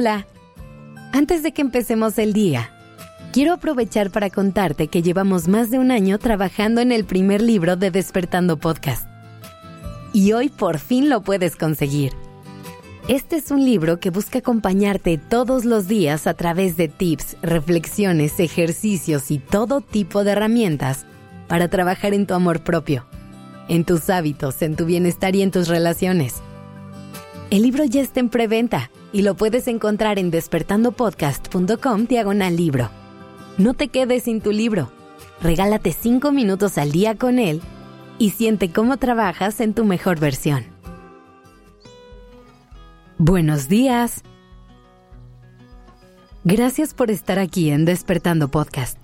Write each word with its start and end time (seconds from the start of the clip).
Hola. 0.00 0.26
Antes 1.12 1.42
de 1.42 1.52
que 1.52 1.60
empecemos 1.60 2.16
el 2.16 2.32
día, 2.32 2.70
quiero 3.34 3.52
aprovechar 3.52 4.10
para 4.10 4.30
contarte 4.30 4.88
que 4.88 5.02
llevamos 5.02 5.46
más 5.46 5.70
de 5.70 5.78
un 5.78 5.90
año 5.90 6.18
trabajando 6.18 6.80
en 6.80 6.90
el 6.90 7.04
primer 7.04 7.42
libro 7.42 7.76
de 7.76 7.90
Despertando 7.90 8.56
Podcast. 8.56 9.06
Y 10.14 10.32
hoy 10.32 10.48
por 10.48 10.78
fin 10.78 11.10
lo 11.10 11.20
puedes 11.20 11.54
conseguir. 11.54 12.14
Este 13.08 13.36
es 13.36 13.50
un 13.50 13.62
libro 13.62 14.00
que 14.00 14.08
busca 14.08 14.38
acompañarte 14.38 15.18
todos 15.18 15.66
los 15.66 15.86
días 15.86 16.26
a 16.26 16.32
través 16.32 16.78
de 16.78 16.88
tips, 16.88 17.36
reflexiones, 17.42 18.40
ejercicios 18.40 19.30
y 19.30 19.38
todo 19.38 19.82
tipo 19.82 20.24
de 20.24 20.30
herramientas 20.30 21.04
para 21.46 21.68
trabajar 21.68 22.14
en 22.14 22.26
tu 22.26 22.32
amor 22.32 22.64
propio, 22.64 23.04
en 23.68 23.84
tus 23.84 24.08
hábitos, 24.08 24.62
en 24.62 24.76
tu 24.76 24.86
bienestar 24.86 25.36
y 25.36 25.42
en 25.42 25.50
tus 25.50 25.68
relaciones. 25.68 26.36
El 27.50 27.62
libro 27.62 27.84
ya 27.84 28.00
está 28.00 28.20
en 28.20 28.28
preventa 28.28 28.92
y 29.12 29.22
lo 29.22 29.34
puedes 29.34 29.66
encontrar 29.66 30.20
en 30.20 30.30
despertandopodcast.com 30.30 32.06
diagonal 32.06 32.56
libro. 32.56 32.90
No 33.58 33.74
te 33.74 33.88
quedes 33.88 34.22
sin 34.22 34.40
tu 34.40 34.52
libro. 34.52 34.92
Regálate 35.42 35.92
5 35.92 36.30
minutos 36.30 36.78
al 36.78 36.92
día 36.92 37.16
con 37.16 37.40
él 37.40 37.60
y 38.20 38.30
siente 38.30 38.70
cómo 38.70 38.98
trabajas 38.98 39.60
en 39.60 39.74
tu 39.74 39.84
mejor 39.84 40.20
versión. 40.20 40.64
Buenos 43.18 43.68
días. 43.68 44.22
Gracias 46.44 46.94
por 46.94 47.10
estar 47.10 47.40
aquí 47.40 47.70
en 47.70 47.84
Despertando 47.84 48.48
Podcast. 48.48 48.96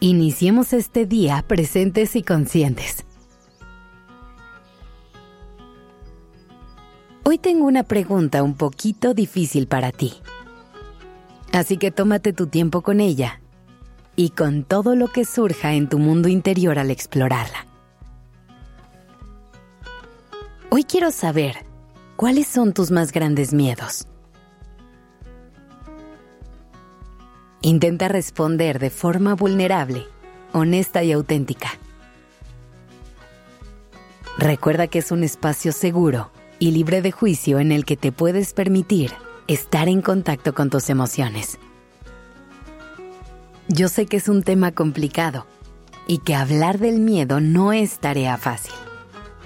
Iniciemos 0.00 0.72
este 0.72 1.04
día 1.04 1.44
presentes 1.46 2.16
y 2.16 2.22
conscientes. 2.22 3.04
Hoy 7.24 7.38
tengo 7.38 7.66
una 7.66 7.82
pregunta 7.82 8.42
un 8.42 8.54
poquito 8.54 9.14
difícil 9.14 9.66
para 9.66 9.92
ti. 9.92 10.14
Así 11.52 11.76
que 11.76 11.90
tómate 11.90 12.32
tu 12.32 12.46
tiempo 12.46 12.82
con 12.82 13.00
ella 13.00 13.40
y 14.16 14.30
con 14.30 14.64
todo 14.64 14.94
lo 14.94 15.08
que 15.08 15.24
surja 15.24 15.74
en 15.74 15.88
tu 15.88 15.98
mundo 15.98 16.28
interior 16.28 16.78
al 16.78 16.90
explorarla. 16.90 17.66
Hoy 20.70 20.84
quiero 20.84 21.10
saber 21.10 21.70
¿Cuáles 22.20 22.48
son 22.48 22.74
tus 22.74 22.90
más 22.90 23.12
grandes 23.12 23.54
miedos? 23.54 24.06
Intenta 27.62 28.08
responder 28.08 28.78
de 28.78 28.90
forma 28.90 29.34
vulnerable, 29.34 30.04
honesta 30.52 31.02
y 31.02 31.12
auténtica. 31.12 31.70
Recuerda 34.36 34.86
que 34.86 34.98
es 34.98 35.10
un 35.12 35.24
espacio 35.24 35.72
seguro 35.72 36.30
y 36.60 36.70
libre 36.70 37.02
de 37.02 37.10
juicio 37.10 37.58
en 37.58 37.72
el 37.72 37.84
que 37.84 37.96
te 37.96 38.12
puedes 38.12 38.52
permitir 38.52 39.10
estar 39.48 39.88
en 39.88 40.02
contacto 40.02 40.54
con 40.54 40.70
tus 40.70 40.90
emociones. 40.90 41.58
Yo 43.66 43.88
sé 43.88 44.06
que 44.06 44.18
es 44.18 44.28
un 44.28 44.44
tema 44.44 44.70
complicado 44.70 45.46
y 46.06 46.18
que 46.18 46.34
hablar 46.34 46.78
del 46.78 47.00
miedo 47.00 47.40
no 47.40 47.72
es 47.72 47.98
tarea 47.98 48.36
fácil. 48.36 48.74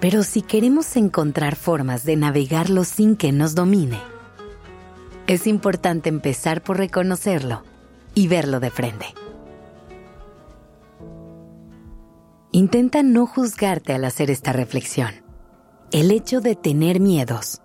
Pero 0.00 0.22
si 0.22 0.42
queremos 0.42 0.96
encontrar 0.96 1.56
formas 1.56 2.04
de 2.04 2.16
navegarlo 2.16 2.84
sin 2.84 3.16
que 3.16 3.32
nos 3.32 3.54
domine, 3.54 3.98
es 5.26 5.46
importante 5.46 6.08
empezar 6.08 6.62
por 6.62 6.76
reconocerlo 6.76 7.62
y 8.14 8.28
verlo 8.28 8.60
de 8.60 8.70
frente. 8.70 9.06
Intenta 12.52 13.02
no 13.02 13.26
juzgarte 13.26 13.92
al 13.92 14.04
hacer 14.04 14.30
esta 14.30 14.52
reflexión. 14.52 15.25
El 15.96 16.10
hecho 16.10 16.42
de 16.42 16.56
tener 16.56 17.00
miedos 17.00 17.62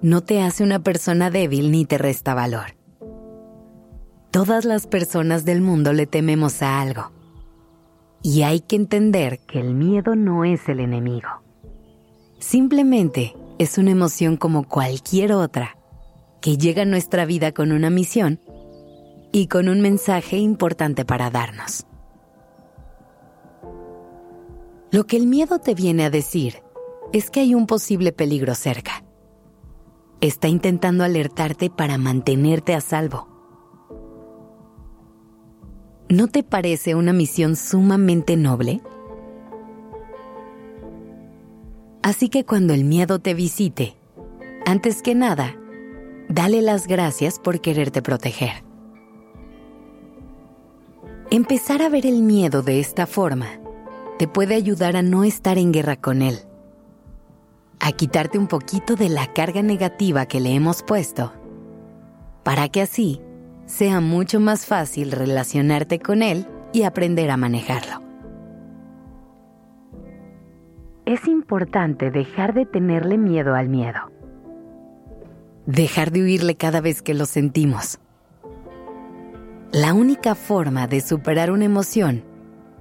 no 0.00 0.20
te 0.20 0.40
hace 0.40 0.62
una 0.62 0.84
persona 0.84 1.28
débil 1.28 1.72
ni 1.72 1.84
te 1.84 1.98
resta 1.98 2.32
valor. 2.32 2.76
Todas 4.30 4.64
las 4.64 4.86
personas 4.86 5.44
del 5.44 5.60
mundo 5.60 5.92
le 5.92 6.06
tememos 6.06 6.62
a 6.62 6.80
algo. 6.80 7.10
Y 8.22 8.42
hay 8.42 8.60
que 8.60 8.76
entender 8.76 9.40
que 9.40 9.58
el 9.58 9.74
miedo 9.74 10.14
no 10.14 10.44
es 10.44 10.68
el 10.68 10.78
enemigo. 10.78 11.26
Simplemente 12.38 13.34
es 13.58 13.76
una 13.76 13.90
emoción 13.90 14.36
como 14.36 14.68
cualquier 14.68 15.32
otra, 15.32 15.76
que 16.40 16.56
llega 16.56 16.82
a 16.82 16.86
nuestra 16.86 17.24
vida 17.24 17.50
con 17.50 17.72
una 17.72 17.90
misión 17.90 18.38
y 19.32 19.48
con 19.48 19.68
un 19.68 19.80
mensaje 19.80 20.36
importante 20.36 21.04
para 21.04 21.28
darnos. 21.28 21.84
Lo 24.92 25.08
que 25.08 25.16
el 25.16 25.26
miedo 25.26 25.58
te 25.58 25.74
viene 25.74 26.04
a 26.04 26.10
decir 26.10 26.63
es 27.14 27.30
que 27.30 27.38
hay 27.38 27.54
un 27.54 27.68
posible 27.68 28.10
peligro 28.10 28.56
cerca. 28.56 29.04
Está 30.20 30.48
intentando 30.48 31.04
alertarte 31.04 31.70
para 31.70 31.96
mantenerte 31.96 32.74
a 32.74 32.80
salvo. 32.80 33.28
¿No 36.08 36.26
te 36.26 36.42
parece 36.42 36.96
una 36.96 37.12
misión 37.12 37.54
sumamente 37.54 38.36
noble? 38.36 38.80
Así 42.02 42.28
que 42.28 42.44
cuando 42.44 42.74
el 42.74 42.82
miedo 42.82 43.20
te 43.20 43.32
visite, 43.32 43.96
antes 44.66 45.00
que 45.00 45.14
nada, 45.14 45.54
dale 46.28 46.62
las 46.62 46.88
gracias 46.88 47.38
por 47.38 47.60
quererte 47.60 48.02
proteger. 48.02 48.64
Empezar 51.30 51.80
a 51.80 51.88
ver 51.88 52.06
el 52.06 52.22
miedo 52.22 52.62
de 52.62 52.80
esta 52.80 53.06
forma 53.06 53.60
te 54.18 54.26
puede 54.26 54.56
ayudar 54.56 54.96
a 54.96 55.02
no 55.02 55.22
estar 55.22 55.58
en 55.58 55.70
guerra 55.70 55.94
con 55.94 56.20
él, 56.20 56.40
a 57.84 57.92
quitarte 57.92 58.38
un 58.38 58.48
poquito 58.48 58.96
de 58.96 59.08
la 59.08 59.32
carga 59.32 59.62
negativa 59.62 60.26
que 60.26 60.40
le 60.40 60.54
hemos 60.54 60.82
puesto, 60.82 61.32
para 62.42 62.68
que 62.68 62.82
así 62.82 63.20
sea 63.66 64.00
mucho 64.00 64.40
más 64.40 64.66
fácil 64.66 65.12
relacionarte 65.12 66.00
con 66.00 66.22
él 66.22 66.48
y 66.72 66.82
aprender 66.82 67.30
a 67.30 67.36
manejarlo 67.36 68.04
es 71.06 71.26
importante 71.28 72.10
dejar 72.10 72.54
de 72.54 72.66
tenerle 72.66 73.18
miedo 73.18 73.54
al 73.54 73.68
miedo. 73.68 74.10
Dejar 75.66 76.10
de 76.10 76.22
huirle 76.22 76.56
cada 76.56 76.80
vez 76.80 77.02
que 77.02 77.14
lo 77.14 77.26
sentimos. 77.26 77.98
La 79.72 79.92
única 79.92 80.34
forma 80.34 80.86
de 80.86 81.00
superar 81.00 81.50
una 81.50 81.64
emoción 81.64 82.24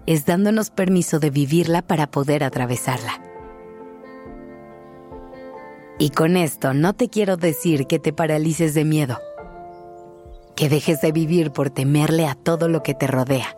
es 0.05 0.25
dándonos 0.25 0.69
permiso 0.69 1.19
de 1.19 1.29
vivirla 1.29 1.81
para 1.81 2.07
poder 2.07 2.43
atravesarla. 2.43 3.22
Y 6.03 6.09
con 6.09 6.35
esto 6.35 6.73
no 6.73 6.91
te 6.91 7.07
quiero 7.07 7.37
decir 7.37 7.87
que 7.87 7.97
te 7.97 8.11
paralices 8.11 8.73
de 8.73 8.83
miedo, 8.83 9.19
que 10.53 10.67
dejes 10.67 10.99
de 10.99 11.13
vivir 11.13 11.51
por 11.51 11.69
temerle 11.69 12.27
a 12.27 12.35
todo 12.35 12.67
lo 12.67 12.83
que 12.83 12.93
te 12.93 13.07
rodea. 13.07 13.55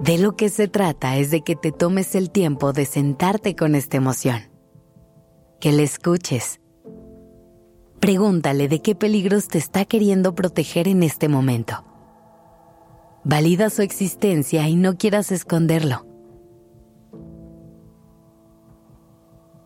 De 0.00 0.18
lo 0.18 0.34
que 0.34 0.48
se 0.48 0.66
trata 0.66 1.16
es 1.16 1.30
de 1.30 1.42
que 1.42 1.54
te 1.54 1.70
tomes 1.70 2.16
el 2.16 2.32
tiempo 2.32 2.72
de 2.72 2.86
sentarte 2.86 3.54
con 3.54 3.76
esta 3.76 3.98
emoción, 3.98 4.50
que 5.60 5.70
le 5.70 5.84
escuches. 5.84 6.58
Pregúntale 8.00 8.66
de 8.66 8.82
qué 8.82 8.96
peligros 8.96 9.46
te 9.46 9.58
está 9.58 9.84
queriendo 9.84 10.34
proteger 10.34 10.88
en 10.88 11.04
este 11.04 11.28
momento. 11.28 11.84
Valida 13.22 13.70
su 13.70 13.82
existencia 13.82 14.68
y 14.68 14.74
no 14.74 14.96
quieras 14.96 15.30
esconderlo. 15.30 16.07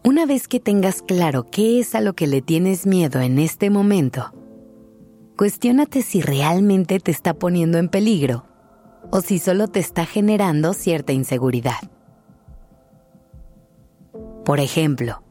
Una 0.05 0.27
vez 0.27 0.49
que 0.49 0.59
tengas 0.59 1.01
claro 1.01 1.47
qué 1.49 1.79
es 1.79 1.95
a 1.95 2.01
lo 2.01 2.15
que 2.15 2.27
le 2.27 2.43
tienes 2.43 2.87
miedo 2.87 3.21
en 3.21 3.39
este 3.39 3.71
momento, 3.71 4.33
cuestiónate 5.37 6.03
si 6.03 6.21
realmente 6.21 6.99
te 6.99 7.13
está 7.13 7.35
poniendo 7.35 7.79
en 7.79 7.89
peligro 7.89 8.45
o 9.13 9.21
si 9.21 9.39
solo 9.39 9.69
te 9.69 9.79
está 9.79 10.05
generando 10.05 10.75
cierta 10.75 11.13
inseguridad. 11.13 11.77
Por 14.45 14.59
ejemplo, 14.59 15.23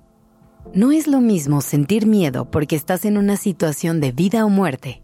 no 0.73 0.93
es 0.93 1.05
lo 1.05 1.19
mismo 1.19 1.59
sentir 1.59 2.07
miedo 2.07 2.49
porque 2.49 2.77
estás 2.77 3.03
en 3.03 3.17
una 3.17 3.35
situación 3.35 3.99
de 3.99 4.13
vida 4.13 4.45
o 4.45 4.49
muerte 4.49 5.03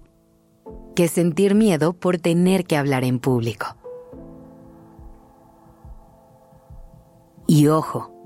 que 0.95 1.09
sentir 1.09 1.56
miedo 1.56 1.92
por 1.92 2.19
tener 2.19 2.63
que 2.63 2.77
hablar 2.77 3.03
en 3.03 3.19
público. 3.19 3.75
Y 7.47 7.68
ojo, 7.68 8.17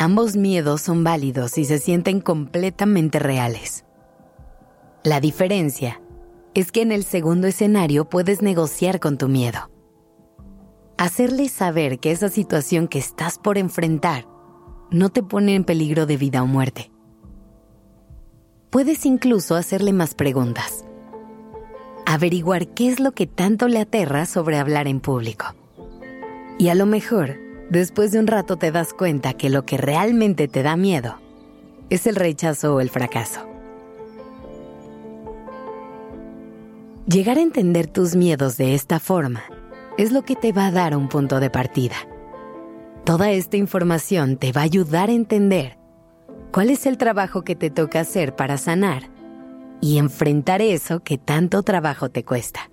ambos 0.00 0.34
miedos 0.34 0.80
son 0.80 1.04
válidos 1.04 1.58
y 1.58 1.66
se 1.66 1.78
sienten 1.78 2.22
completamente 2.22 3.18
reales. 3.18 3.84
La 5.04 5.20
diferencia 5.20 6.00
es 6.54 6.72
que 6.72 6.80
en 6.80 6.90
el 6.90 7.04
segundo 7.04 7.46
escenario 7.46 8.08
puedes 8.08 8.40
negociar 8.40 8.98
con 8.98 9.18
tu 9.18 9.28
miedo. 9.28 9.70
Hacerle 10.96 11.50
saber 11.50 11.98
que 11.98 12.12
esa 12.12 12.30
situación 12.30 12.88
que 12.88 12.98
estás 12.98 13.38
por 13.38 13.58
enfrentar 13.58 14.26
no 14.90 15.10
te 15.10 15.22
pone 15.22 15.54
en 15.54 15.64
peligro 15.64 16.06
de 16.06 16.16
vida 16.16 16.42
o 16.42 16.46
muerte. 16.46 16.90
Puedes 18.70 19.04
incluso 19.04 19.54
hacerle 19.54 19.92
más 19.92 20.14
preguntas. 20.14 20.86
Averiguar 22.06 22.68
qué 22.68 22.88
es 22.88 23.00
lo 23.00 23.12
que 23.12 23.26
tanto 23.26 23.68
le 23.68 23.80
aterra 23.80 24.24
sobre 24.24 24.56
hablar 24.56 24.88
en 24.88 25.00
público. 25.00 25.54
Y 26.58 26.68
a 26.68 26.74
lo 26.74 26.86
mejor, 26.86 27.49
después 27.70 28.12
de 28.12 28.18
un 28.18 28.26
rato 28.26 28.56
te 28.56 28.70
das 28.72 28.92
cuenta 28.92 29.32
que 29.32 29.48
lo 29.48 29.64
que 29.64 29.78
realmente 29.78 30.48
te 30.48 30.62
da 30.62 30.76
miedo 30.76 31.16
es 31.88 32.06
el 32.06 32.16
rechazo 32.16 32.74
o 32.74 32.80
el 32.80 32.90
fracaso. 32.90 33.40
Llegar 37.06 37.38
a 37.38 37.42
entender 37.42 37.86
tus 37.86 38.14
miedos 38.14 38.56
de 38.56 38.74
esta 38.74 39.00
forma 39.00 39.42
es 39.98 40.12
lo 40.12 40.22
que 40.22 40.36
te 40.36 40.52
va 40.52 40.66
a 40.66 40.70
dar 40.70 40.96
un 40.96 41.08
punto 41.08 41.40
de 41.40 41.50
partida. 41.50 41.96
Toda 43.04 43.30
esta 43.30 43.56
información 43.56 44.36
te 44.36 44.52
va 44.52 44.60
a 44.60 44.64
ayudar 44.64 45.08
a 45.08 45.12
entender 45.12 45.78
cuál 46.52 46.70
es 46.70 46.86
el 46.86 46.98
trabajo 46.98 47.42
que 47.42 47.56
te 47.56 47.70
toca 47.70 48.00
hacer 48.00 48.36
para 48.36 48.58
sanar 48.58 49.04
y 49.80 49.98
enfrentar 49.98 50.62
eso 50.62 51.00
que 51.00 51.18
tanto 51.18 51.62
trabajo 51.62 52.10
te 52.10 52.24
cuesta. 52.24 52.70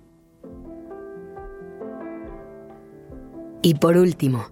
Y 3.62 3.74
por 3.74 3.96
último, 3.96 4.46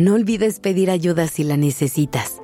no 0.00 0.14
olvides 0.14 0.60
pedir 0.60 0.90
ayuda 0.90 1.28
si 1.28 1.44
la 1.44 1.58
necesitas. 1.58 2.40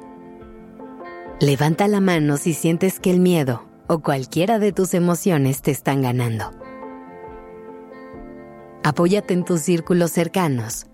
Levanta 1.41 1.88
la 1.88 2.00
mano 2.00 2.37
si 2.37 2.53
sientes 2.53 3.00
que 3.00 3.11
el 3.11 3.19
miedo 3.19 3.67
o 3.87 4.00
cualquiera 4.00 4.58
de 4.58 4.73
tus 4.73 4.93
emociones 4.93 5.62
te 5.62 5.70
están 5.70 6.03
ganando. 6.03 6.50
Apóyate 8.85 9.32
en 9.32 9.47
tus 9.47 9.62
círculos 9.62 10.11
cercanos 10.11 10.87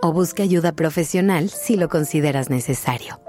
o 0.00 0.14
busca 0.14 0.42
ayuda 0.42 0.72
profesional 0.72 1.50
si 1.50 1.76
lo 1.76 1.90
consideras 1.90 2.48
necesario. 2.48 3.20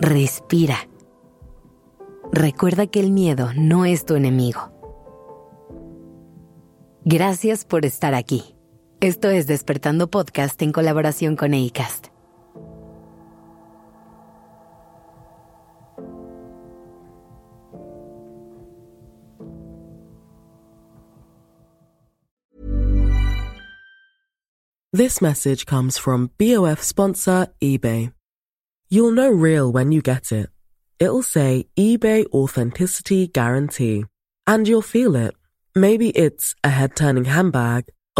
Respira. 0.00 0.88
Recuerda 2.32 2.88
que 2.88 2.98
el 2.98 3.12
miedo 3.12 3.50
no 3.54 3.84
es 3.84 4.04
tu 4.04 4.16
enemigo. 4.16 4.72
Gracias 7.04 7.64
por 7.64 7.84
estar 7.84 8.16
aquí. 8.16 8.56
Esto 9.02 9.30
es 9.30 9.46
Despertando 9.46 10.10
Podcast 10.10 10.60
en 10.60 10.72
colaboración 10.72 11.34
con 11.34 11.54
ACAST. 11.54 12.08
This 24.92 25.22
message 25.22 25.64
comes 25.64 25.96
from 25.96 26.28
BOF 26.36 26.82
sponsor 26.82 27.46
eBay. 27.62 28.12
You'll 28.90 29.12
know 29.12 29.30
real 29.30 29.72
when 29.72 29.92
you 29.92 30.02
get 30.02 30.30
it. 30.30 30.50
It'll 30.98 31.22
say 31.22 31.68
eBay 31.74 32.26
Authenticity 32.34 33.28
Guarantee. 33.28 34.04
And 34.46 34.68
you'll 34.68 34.82
feel 34.82 35.16
it. 35.16 35.32
Maybe 35.74 36.10
it's 36.10 36.54
a 36.62 36.68
head 36.68 36.96
turning 36.96 37.24
handbag, 37.24 37.84